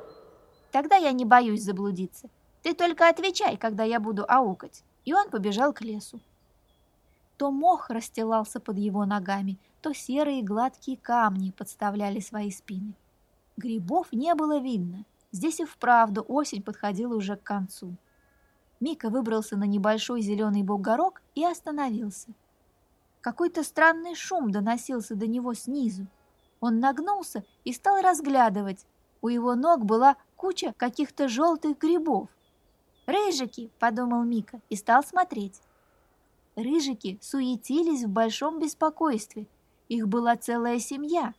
Тогда 0.71 0.97
я 0.97 1.11
не 1.11 1.25
боюсь 1.25 1.63
заблудиться. 1.63 2.29
Ты 2.61 2.75
только 2.75 3.09
отвечай, 3.09 3.57
когда 3.57 3.83
я 3.83 3.99
буду 3.99 4.25
аукать. 4.27 4.83
И 5.09 5.13
он 5.13 5.31
побежал 5.31 5.73
к 5.73 5.81
лесу. 5.81 6.19
То 7.35 7.49
мох 7.49 7.89
расстилался 7.89 8.59
под 8.59 8.77
его 8.77 9.05
ногами, 9.05 9.57
то 9.81 9.91
серые 9.91 10.43
гладкие 10.43 10.97
камни 10.97 11.49
подставляли 11.49 12.19
свои 12.19 12.51
спины. 12.51 12.93
Грибов 13.57 14.13
не 14.13 14.35
было 14.35 14.59
видно. 14.59 15.05
Здесь 15.31 15.61
и 15.61 15.65
вправду 15.65 16.23
осень 16.27 16.61
подходила 16.61 17.15
уже 17.15 17.37
к 17.37 17.41
концу. 17.41 17.95
Мика 18.79 19.09
выбрался 19.09 19.57
на 19.57 19.63
небольшой 19.63 20.21
зеленый 20.21 20.61
бугорок 20.61 21.23
и 21.33 21.43
остановился. 21.43 22.29
Какой-то 23.21 23.63
странный 23.63 24.13
шум 24.13 24.51
доносился 24.51 25.15
до 25.15 25.25
него 25.25 25.55
снизу. 25.55 26.05
Он 26.59 26.79
нагнулся 26.79 27.43
и 27.63 27.73
стал 27.73 28.03
разглядывать. 28.03 28.85
У 29.23 29.29
его 29.29 29.55
ног 29.55 29.85
была 29.85 30.17
куча 30.35 30.71
каких-то 30.77 31.27
желтых 31.27 31.79
грибов. 31.79 32.29
«Рыжики!»– 33.09 33.71
подумал 33.79 34.23
Мика 34.23 34.61
и 34.69 34.75
стал 34.75 35.03
смотреть. 35.03 35.61
Рыжики 36.55 37.17
суетились 37.21 38.03
в 38.03 38.09
большом 38.09 38.59
беспокойстве. 38.59 39.47
Их 39.87 40.07
была 40.07 40.35
целая 40.35 40.77
семья. 40.77 41.33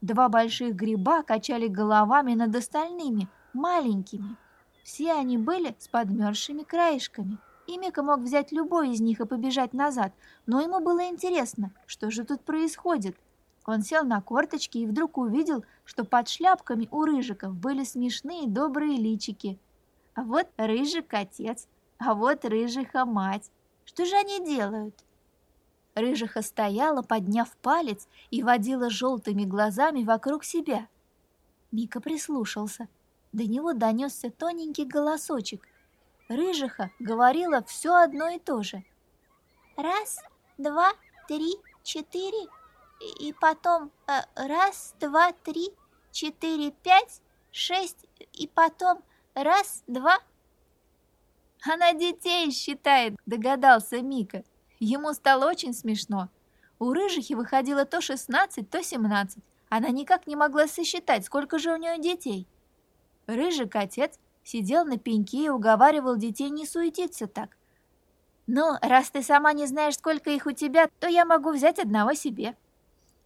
Два 0.00 0.30
больших 0.30 0.74
гриба 0.74 1.22
качали 1.22 1.66
головами 1.68 2.32
над 2.32 2.56
остальными, 2.56 3.28
маленькими. 3.52 4.36
Все 4.84 5.12
они 5.12 5.36
были 5.36 5.76
с 5.78 5.86
подмерзшими 5.86 6.62
краешками. 6.62 7.36
И 7.66 7.76
Мика 7.76 8.02
мог 8.02 8.20
взять 8.20 8.50
любой 8.50 8.92
из 8.92 9.02
них 9.02 9.20
и 9.20 9.26
побежать 9.26 9.74
назад, 9.74 10.14
но 10.46 10.62
ему 10.62 10.80
было 10.80 11.10
интересно, 11.10 11.72
что 11.84 12.10
же 12.10 12.24
тут 12.24 12.40
происходит– 12.40 13.16
он 13.64 13.82
сел 13.82 14.04
на 14.04 14.20
корточки 14.20 14.78
и 14.78 14.86
вдруг 14.86 15.18
увидел, 15.18 15.64
что 15.84 16.04
под 16.04 16.28
шляпками 16.28 16.88
у 16.90 17.04
рыжиков 17.04 17.54
были 17.54 17.84
смешные 17.84 18.48
добрые 18.48 18.96
личики. 18.96 19.58
А 20.14 20.22
вот 20.22 20.46
рыжик 20.56 21.14
отец, 21.14 21.66
а 21.98 22.14
вот 22.14 22.44
рыжиха 22.44 23.04
мать. 23.04 23.50
Что 23.84 24.04
же 24.04 24.14
они 24.16 24.44
делают? 24.44 24.94
Рыжиха 25.94 26.42
стояла, 26.42 27.02
подняв 27.02 27.54
палец, 27.58 28.08
и 28.30 28.42
водила 28.42 28.90
желтыми 28.90 29.44
глазами 29.44 30.04
вокруг 30.04 30.44
себя. 30.44 30.88
Мика 31.70 32.00
прислушался. 32.00 32.88
До 33.32 33.44
него 33.44 33.72
донесся 33.72 34.30
тоненький 34.30 34.84
голосочек. 34.84 35.66
Рыжиха 36.28 36.90
говорила 36.98 37.62
все 37.62 37.94
одно 37.94 38.28
и 38.28 38.38
то 38.38 38.62
же. 38.62 38.84
«Раз, 39.76 40.18
два, 40.58 40.92
три, 41.28 41.56
четыре, 41.82 42.48
и 43.18 43.32
потом 43.32 43.90
э, 44.06 44.20
раз, 44.36 44.94
два, 45.00 45.32
три, 45.32 45.70
четыре, 46.10 46.70
пять, 46.70 47.20
шесть, 47.50 48.06
и 48.32 48.46
потом 48.46 49.02
раз, 49.34 49.82
два. 49.86 50.18
Она 51.62 51.92
детей 51.92 52.50
считает, 52.50 53.14
догадался 53.26 54.02
Мика. 54.02 54.44
Ему 54.78 55.12
стало 55.12 55.48
очень 55.48 55.74
смешно. 55.74 56.28
У 56.78 56.92
Рыжихи 56.92 57.34
выходило 57.34 57.84
то 57.84 58.00
шестнадцать, 58.00 58.68
то 58.70 58.82
семнадцать. 58.82 59.44
Она 59.68 59.88
никак 59.88 60.26
не 60.26 60.34
могла 60.34 60.66
сосчитать, 60.66 61.24
сколько 61.24 61.58
же 61.58 61.72
у 61.72 61.76
нее 61.76 61.98
детей. 61.98 62.48
Рыжик 63.26 63.76
отец 63.76 64.18
сидел 64.42 64.84
на 64.84 64.98
пеньке 64.98 65.44
и 65.44 65.48
уговаривал 65.48 66.16
детей 66.16 66.50
не 66.50 66.66
суетиться 66.66 67.26
так. 67.26 67.56
«Ну, 68.48 68.72
раз 68.82 69.10
ты 69.10 69.22
сама 69.22 69.52
не 69.52 69.66
знаешь, 69.66 69.94
сколько 69.94 70.30
их 70.30 70.46
у 70.46 70.52
тебя, 70.52 70.88
то 70.98 71.06
я 71.06 71.24
могу 71.24 71.52
взять 71.52 71.78
одного 71.78 72.14
себе» 72.14 72.56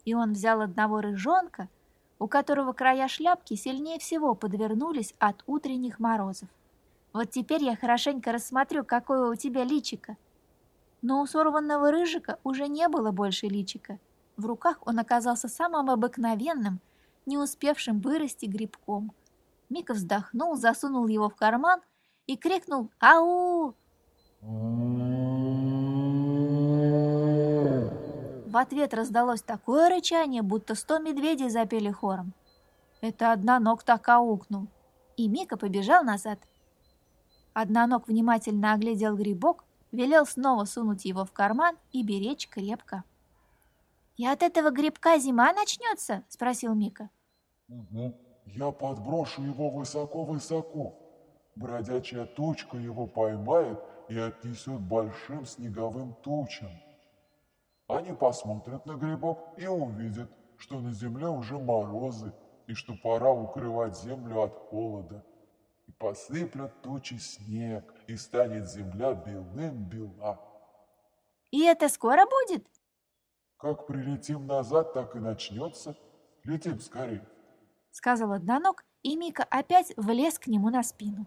и 0.07 0.15
он 0.15 0.33
взял 0.33 0.63
одного 0.63 1.03
рыжонка, 1.03 1.69
у 2.19 2.29
которого 2.29 2.73
края 2.73 3.09
шляпки 3.09 3.55
сильнее 3.55 3.99
всего 3.99 4.35
подвернулись 4.35 5.15
от 5.19 5.43
утренних 5.47 5.99
морозов. 5.99 6.49
Вот 7.13 7.31
теперь 7.31 7.65
я 7.65 7.77
хорошенько 7.77 8.33
рассмотрю, 8.33 8.85
какое 8.85 9.31
у 9.31 9.35
тебя 9.35 9.65
личико. 9.65 10.17
Но 11.03 11.21
у 11.23 11.27
сорванного 11.27 11.91
рыжика 11.91 12.39
уже 12.45 12.69
не 12.69 12.89
было 12.89 13.11
больше 13.11 13.47
личика. 13.47 13.99
В 14.37 14.47
руках 14.47 14.79
он 14.85 14.99
оказался 14.99 15.49
самым 15.49 15.91
обыкновенным, 15.91 16.81
не 17.25 17.39
успевшим 17.39 18.01
вырасти 18.01 18.47
грибком. 18.47 19.13
Мика 19.69 19.95
вздохнул, 19.95 20.57
засунул 20.57 21.07
его 21.07 21.29
в 21.29 21.35
карман 21.35 21.81
и 22.27 22.37
крикнул 22.37 22.91
«Ау!». 22.99 23.75
В 28.57 28.59
ответ 28.59 28.95
раздалось 28.95 29.43
такое 29.43 29.91
рычание, 29.91 30.41
будто 30.41 30.75
сто 30.75 30.99
медведей 30.99 31.51
запели 31.51 31.91
хором. 31.91 32.33
Это 33.03 33.33
одноног 33.33 33.83
так 33.83 34.09
аукнул, 34.09 34.69
и 35.19 35.29
Мика 35.29 35.59
побежал 35.59 36.03
назад. 36.03 36.39
Одноног 37.53 38.09
внимательно 38.09 38.73
оглядел 38.73 39.15
грибок, 39.15 39.67
велел 39.93 40.25
снова 40.25 40.65
сунуть 40.65 41.05
его 41.05 41.27
в 41.27 41.33
карман 41.33 41.77
и 41.93 42.03
беречь 42.03 42.49
крепко. 42.49 43.05
«И 44.17 44.27
от 44.27 44.43
этого 44.43 44.71
грибка 44.71 45.19
зима 45.19 45.53
начнется?»– 45.53 46.25
спросил 46.31 46.75
Мика. 46.75 47.11
Угу. 47.69 48.15
Я 48.47 48.71
подброшу 48.71 49.43
его 49.43 49.69
высоко-высоко. 49.69 50.95
Бродячая 51.57 52.25
тучка 52.25 52.79
его 52.79 53.07
поймает 53.07 53.79
и 54.09 54.17
отнесет 54.17 54.81
большим 54.81 55.45
снеговым 55.45 56.15
тучам. 56.23 56.71
Они 57.89 58.13
посмотрят 58.13 58.85
на 58.87 58.95
грибок 58.95 59.39
и 59.57 59.67
увидят, 59.67 60.31
что 60.59 60.81
на 60.81 60.93
земле 60.93 61.29
уже 61.29 61.59
морозы 61.59 62.33
и 62.67 62.75
что 62.75 62.95
пора 63.03 63.31
укрывать 63.31 63.99
землю 63.99 64.43
от 64.43 64.55
холода. 64.55 65.25
И 65.87 65.93
посыплют 65.93 66.83
тучи 66.83 67.15
снег, 67.15 67.95
и 68.09 68.17
станет 68.17 68.69
земля 68.69 69.15
белым-бела. 69.15 70.41
И 71.53 71.65
это 71.65 71.89
скоро 71.89 72.25
будет? 72.27 72.67
Как 73.57 73.87
прилетим 73.87 74.47
назад, 74.47 74.93
так 74.93 75.15
и 75.15 75.21
начнется. 75.21 75.97
Летим 76.43 76.81
скорее 76.81 77.25
сказал 77.97 78.33
одноног, 78.33 78.85
и 79.03 79.17
Мика 79.17 79.45
опять 79.45 79.93
влез 79.97 80.39
к 80.39 80.49
нему 80.49 80.69
на 80.69 80.83
спину. 80.83 81.27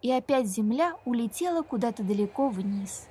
И 0.00 0.10
опять 0.10 0.46
земля 0.46 0.96
улетела 1.04 1.62
куда-то 1.62 2.02
далеко 2.02 2.48
вниз. 2.48 3.06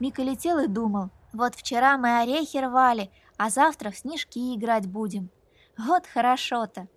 Мика 0.00 0.22
летел 0.22 0.58
и 0.58 0.66
думал, 0.66 1.10
вот 1.32 1.54
вчера 1.54 1.98
мы 1.98 2.20
орехи 2.20 2.58
рвали, 2.58 3.10
а 3.36 3.50
завтра 3.50 3.90
в 3.90 3.96
снежки 3.96 4.54
играть 4.54 4.86
будем. 4.86 5.30
Вот 5.76 6.06
хорошо-то. 6.06 6.88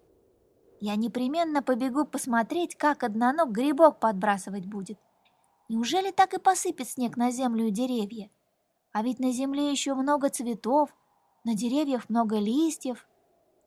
Я 0.79 0.95
непременно 0.95 1.61
побегу 1.61 2.05
посмотреть, 2.05 2.75
как 2.75 3.03
одноног 3.03 3.51
грибок 3.51 3.99
подбрасывать 3.99 4.65
будет. 4.65 4.99
Неужели 5.69 6.11
так 6.11 6.33
и 6.33 6.39
посыпет 6.39 6.89
снег 6.89 7.17
на 7.17 7.31
землю 7.31 7.67
и 7.67 7.71
деревья? 7.71 8.29
А 8.91 9.03
ведь 9.03 9.19
на 9.19 9.31
земле 9.31 9.71
еще 9.71 9.93
много 9.93 10.29
цветов, 10.29 10.89
на 11.43 11.55
деревьях 11.55 12.09
много 12.09 12.37
листьев, 12.37 13.07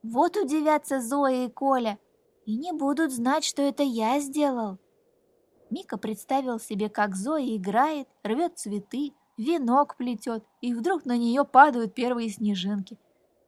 вот 0.03 0.37
удивятся 0.37 1.01
Зоя 1.01 1.47
и 1.47 1.51
Коля 1.51 1.99
и 2.45 2.57
не 2.57 2.73
будут 2.73 3.13
знать, 3.13 3.45
что 3.45 3.63
это 3.63 3.83
я 3.83 4.21
сделал. 4.21 4.79
Мика 5.71 5.97
представил 5.97 6.61
себе, 6.61 6.89
как 6.89 7.17
Зоя 7.17 7.57
играет, 7.57 8.07
рвет 8.23 8.59
цветы, 8.59 9.13
венок 9.37 9.97
плетет, 9.97 10.45
и 10.61 10.75
вдруг 10.75 11.05
на 11.05 11.17
нее 11.17 11.45
падают 11.45 11.95
первые 11.95 12.29
снежинки. 12.29 12.99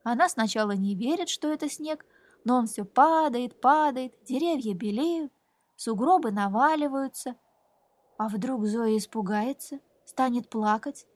Она 0.02 0.28
сначала 0.28 0.73
не 0.73 0.95
верит, 0.95 1.28
что 1.28 1.49
это 1.52 1.69
снег, 1.69 2.05
но 2.45 2.57
он 2.57 2.66
все 2.66 2.85
падает, 2.85 3.61
падает, 3.61 4.14
деревья 4.25 4.75
белеют, 4.75 5.33
сугробы 5.76 6.31
наваливаются. 6.31 7.37
А 8.19 8.28
вдруг 8.28 8.66
Зоя 8.66 8.97
испугается, 8.97 9.81
станет 10.05 10.49
плакать, 10.49 11.07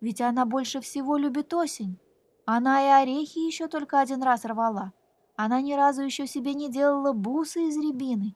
ведь 0.00 0.20
она 0.20 0.44
больше 0.46 0.80
всего 0.80 1.16
любит 1.16 1.54
осень. 1.54 1.98
Она 2.44 2.82
и 2.82 3.02
орехи 3.02 3.38
еще 3.38 3.68
только 3.68 4.00
один 4.00 4.22
раз 4.22 4.44
рвала. 4.44 4.92
Она 5.36 5.60
ни 5.60 5.72
разу 5.72 6.02
еще 6.02 6.26
себе 6.26 6.52
не 6.54 6.70
делала 6.70 7.12
бусы 7.12 7.68
из 7.68 7.76
рябины, 7.76 8.34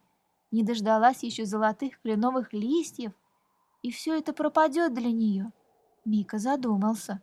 не 0.51 0.63
дождалась 0.63 1.23
еще 1.23 1.45
золотых 1.45 2.01
кленовых 2.01 2.53
листьев, 2.53 3.13
и 3.83 3.91
все 3.91 4.17
это 4.17 4.33
пропадет 4.33 4.95
для 4.95 5.11
нее. 5.11 5.53
Мика 6.05 6.39
задумался. 6.39 7.23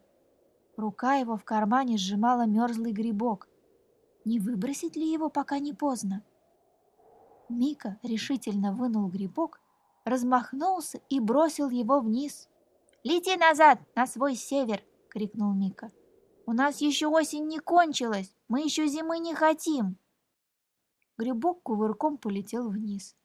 Рука 0.76 1.16
его 1.16 1.38
в 1.38 1.44
кармане 1.44 1.98
сжимала 1.98 2.46
мерзлый 2.46 2.92
грибок. 2.92 3.48
Не 4.26 4.40
выбросить 4.40 4.96
ли 4.96 5.12
его, 5.12 5.30
пока 5.30 5.60
не 5.60 5.74
поздно? 5.74 6.24
Мика 7.50 8.00
решительно 8.04 8.74
вынул 8.74 9.08
грибок, 9.08 9.60
размахнулся 10.06 11.00
и 11.10 11.20
бросил 11.20 11.70
его 11.70 12.00
вниз. 12.00 12.48
«Лети 13.04 13.36
назад, 13.36 13.80
на 13.96 14.06
свой 14.06 14.36
север!»— 14.36 14.84
крикнул 15.10 15.54
Мика. 15.54 15.92
У 16.46 16.54
нас 16.54 16.82
еще 16.82 17.08
осень 17.08 17.48
не 17.48 17.60
кончилась, 17.60 18.36
мы 18.48 18.62
еще 18.62 18.88
зимы 18.88 19.20
не 19.20 19.34
хотим. 19.34 19.98
Грибок 21.18 21.62
кувырком 21.64 22.18
полетел 22.18 22.70
вниз. 22.70 23.16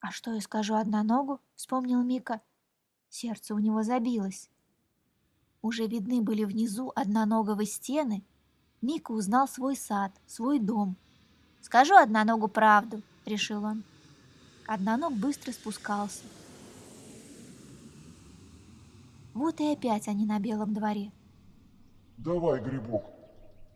«А 0.00 0.10
что 0.10 0.32
я 0.32 0.40
скажу 0.40 0.74
одноногу?»— 0.74 1.40
вспомнил 1.54 2.02
Мика. 2.02 2.42
Сердце 3.08 3.54
у 3.54 3.58
него 3.58 3.82
забилось. 3.82 4.50
Уже 5.62 5.86
видны 5.86 6.20
были 6.20 6.44
внизу 6.44 6.92
одноноговые 6.94 7.66
стены. 7.66 8.24
Мика 8.80 9.12
узнал 9.12 9.46
свой 9.46 9.76
сад, 9.76 10.12
свой 10.26 10.58
дом. 10.58 10.96
«Скажу 11.60 11.94
одноногу 11.94 12.48
правду»,— 12.48 13.00
решил 13.24 13.64
он. 13.64 13.84
Одноног 14.66 15.12
быстро 15.14 15.52
спускался. 15.52 16.24
Вот 19.34 19.60
и 19.60 19.72
опять 19.72 20.08
они 20.08 20.26
на 20.26 20.38
белом 20.40 20.74
дворе. 20.74 21.12
Давай 22.18 22.60
грибок. 22.60 23.04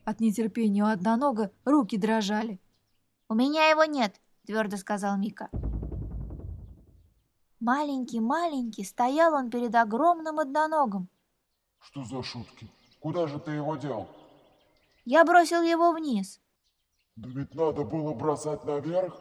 От 0.05 0.21
нетерпения 0.21 0.85
у 0.85 0.89
однонога 0.89 1.51
руки 1.65 1.97
дрожали. 1.97 2.61
«У 3.29 3.35
меня 3.35 3.69
его 3.71 3.85
нет»,— 3.85 4.21
твердо 4.47 4.77
сказал 4.77 5.17
Мика. 5.17 5.49
Маленький-маленький 7.59 8.85
стоял 8.85 9.35
он 9.35 9.51
перед 9.51 9.75
огромным 9.75 10.39
одноногом. 10.39 11.09
«Что 11.81 12.05
за 12.05 12.23
шутки? 12.23 12.71
Куда 13.01 13.27
же 13.27 13.39
ты 13.39 13.53
его 13.53 13.77
дел?» 13.77 14.09
«Я 15.05 15.25
бросил 15.25 15.63
его 15.63 15.93
вниз». 15.93 16.41
«Да 17.17 17.29
ведь 17.29 17.55
надо 17.55 17.85
было 17.85 18.13
бросать 18.15 18.65
наверх». 18.65 19.21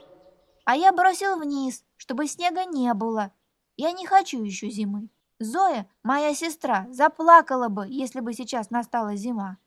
«А 0.66 0.76
я 0.76 0.92
бросил 0.92 1.40
вниз, 1.40 1.86
чтобы 1.98 2.28
снега 2.28 2.66
не 2.66 2.94
было. 2.94 3.32
Я 3.78 3.92
не 3.92 4.06
хочу 4.06 4.44
еще 4.44 4.70
зимы». 4.70 5.10
Зоя, 5.40 5.86
моя 6.02 6.34
сестра, 6.34 6.88
заплакала 6.92 7.68
бы, 7.68 7.88
если 7.90 8.22
бы 8.22 8.34
сейчас 8.34 8.70
настала 8.70 9.16
зима. 9.18 9.58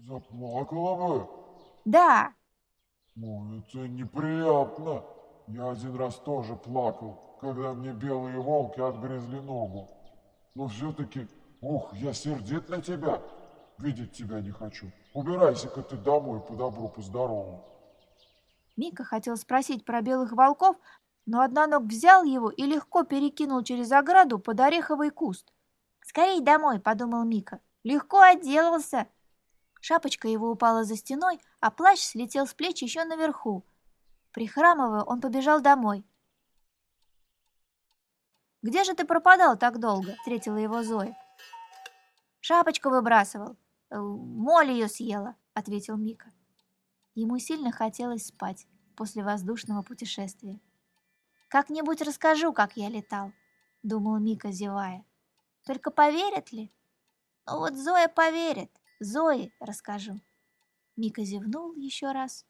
Заплакала 0.00 0.96
бы? 0.96 1.28
Да. 1.84 2.32
Ой, 3.16 3.58
это 3.60 3.86
неприятно. 3.86 5.04
Я 5.46 5.70
один 5.70 5.94
раз 5.94 6.16
тоже 6.16 6.56
плакал, 6.56 7.38
когда 7.40 7.72
мне 7.72 7.92
белые 7.92 8.40
волки 8.40 8.80
отгрызли 8.80 9.38
ногу. 9.38 9.88
Но 10.56 10.66
все-таки, 10.66 11.28
ух, 11.66 11.92
я 11.94 12.12
сердит 12.12 12.68
на 12.68 12.80
тебя. 12.80 13.20
Видеть 13.78 14.12
тебя 14.12 14.40
не 14.40 14.50
хочу. 14.50 14.90
Убирайся-ка 15.12 15.82
ты 15.82 15.96
домой 15.96 16.40
по 16.40 16.54
добру, 16.54 16.88
по 16.88 17.02
здорову. 17.02 17.64
Мика 18.76 19.04
хотел 19.04 19.36
спросить 19.36 19.84
про 19.84 20.00
белых 20.00 20.32
волков, 20.32 20.76
но 21.26 21.40
одноног 21.40 21.84
взял 21.84 22.24
его 22.24 22.50
и 22.50 22.62
легко 22.62 23.04
перекинул 23.04 23.62
через 23.62 23.90
ограду 23.92 24.38
под 24.38 24.60
ореховый 24.60 25.10
куст. 25.10 25.52
«Скорей 26.00 26.40
домой!»– 26.40 26.78
подумал 26.80 27.24
Мика. 27.24 27.60
«Легко 27.82 28.20
отделался!» 28.20 29.08
Шапочка 29.80 30.28
его 30.28 30.50
упала 30.50 30.84
за 30.84 30.96
стеной, 30.96 31.40
а 31.60 31.70
плащ 31.70 32.00
слетел 32.00 32.46
с 32.46 32.54
плеч 32.54 32.82
еще 32.82 33.04
наверху. 33.04 33.64
Прихрамывая, 34.32 35.02
он 35.02 35.20
побежал 35.20 35.60
домой. 35.60 36.04
«Где 38.62 38.84
же 38.84 38.94
ты 38.94 39.04
пропадал 39.04 39.56
так 39.56 39.78
долго?»– 39.78 40.14
встретила 40.18 40.56
его 40.56 40.82
Зоя. 40.82 41.16
«Шапочку 42.48 42.90
выбрасывал. 42.90 43.56
Э, 43.90 43.98
моль 43.98 44.70
ее 44.70 44.86
съела»,– 44.86 45.34
ответил 45.54 45.96
Мика. 45.96 46.32
Ему 47.16 47.40
сильно 47.40 47.72
хотелось 47.72 48.28
спать 48.28 48.68
после 48.94 49.24
воздушного 49.24 49.82
путешествия. 49.82 50.60
Как-нибудь 51.48 52.02
расскажу, 52.02 52.52
как 52.52 52.76
я 52.76 52.88
летал, 52.88 53.32
думал 53.82 54.20
Мика, 54.20 54.52
зевая. 54.52 55.04
Только 55.64 55.90
поверят 55.90 56.52
ли? 56.52 56.72
Ну 57.48 57.58
вот 57.58 57.74
Зоя 57.74 58.06
поверит. 58.06 58.70
Зои 59.00 59.52
расскажу. 59.58 60.20
Мика 60.94 61.24
зевнул 61.24 61.74
еще 61.74 62.12
раз 62.12 62.46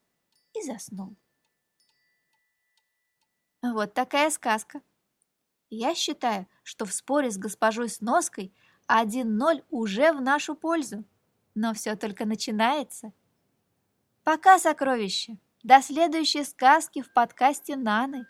и 0.52 0.62
заснул. 0.62 1.16
Вот 3.62 3.94
такая 3.94 4.28
сказка. 4.28 4.82
Я 5.70 5.94
считаю, 5.94 6.46
что 6.64 6.84
в 6.84 6.92
споре 6.92 7.30
с 7.30 7.38
госпожой 7.38 7.88
Сноской 7.88 8.54
1-0 8.88 9.64
уже 9.70 10.12
в 10.12 10.20
нашу 10.20 10.54
пользу. 10.54 11.04
Но 11.54 11.74
все 11.74 11.96
только 11.96 12.26
начинается. 12.26 13.12
Пока, 14.24 14.58
сокровище. 14.58 15.38
До 15.62 15.80
следующей 15.82 16.44
сказки 16.44 17.02
в 17.02 17.12
подкасте 17.12 17.76
Наны. 17.76 18.26